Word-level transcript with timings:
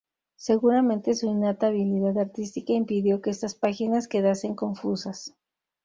Seguramente 0.39 1.13
su 1.13 1.27
innata 1.27 1.67
habilidad 1.67 2.17
artística 2.17 2.73
impidió 2.73 3.21
que 3.21 3.29
estas 3.29 3.53
páginas 3.53 4.07
quedasen 4.07 4.55
confusas. 4.55 5.35